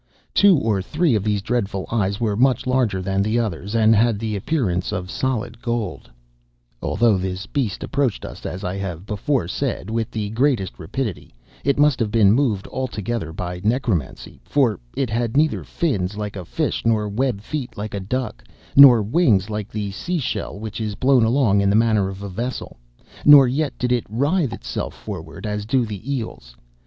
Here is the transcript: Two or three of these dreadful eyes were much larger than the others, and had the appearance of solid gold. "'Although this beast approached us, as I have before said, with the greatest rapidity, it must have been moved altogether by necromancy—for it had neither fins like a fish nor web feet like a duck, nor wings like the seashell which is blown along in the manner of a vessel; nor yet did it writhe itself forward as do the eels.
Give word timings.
Two 0.33 0.57
or 0.57 0.81
three 0.81 1.13
of 1.13 1.23
these 1.23 1.43
dreadful 1.43 1.85
eyes 1.91 2.19
were 2.19 2.35
much 2.35 2.65
larger 2.65 3.03
than 3.03 3.21
the 3.21 3.37
others, 3.37 3.75
and 3.75 3.95
had 3.95 4.17
the 4.17 4.35
appearance 4.35 4.91
of 4.91 5.11
solid 5.11 5.61
gold. 5.61 6.09
"'Although 6.81 7.19
this 7.19 7.45
beast 7.45 7.83
approached 7.83 8.25
us, 8.25 8.43
as 8.43 8.63
I 8.63 8.77
have 8.77 9.05
before 9.05 9.47
said, 9.47 9.91
with 9.91 10.09
the 10.09 10.31
greatest 10.31 10.79
rapidity, 10.79 11.35
it 11.63 11.77
must 11.77 11.99
have 11.99 12.09
been 12.09 12.31
moved 12.31 12.65
altogether 12.69 13.31
by 13.31 13.61
necromancy—for 13.63 14.79
it 14.97 15.11
had 15.11 15.37
neither 15.37 15.63
fins 15.63 16.17
like 16.17 16.35
a 16.35 16.45
fish 16.45 16.83
nor 16.83 17.07
web 17.07 17.39
feet 17.39 17.77
like 17.77 17.93
a 17.93 17.99
duck, 17.99 18.43
nor 18.75 19.03
wings 19.03 19.51
like 19.51 19.69
the 19.69 19.91
seashell 19.91 20.57
which 20.59 20.81
is 20.81 20.95
blown 20.95 21.23
along 21.23 21.61
in 21.61 21.69
the 21.69 21.75
manner 21.75 22.09
of 22.09 22.23
a 22.23 22.27
vessel; 22.29 22.79
nor 23.23 23.47
yet 23.47 23.77
did 23.77 23.91
it 23.91 24.07
writhe 24.09 24.51
itself 24.51 24.95
forward 24.95 25.45
as 25.45 25.63
do 25.63 25.85
the 25.85 26.11
eels. 26.11 26.55